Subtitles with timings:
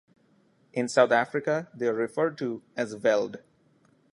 [0.73, 3.37] In South Africa they are referred to as veld.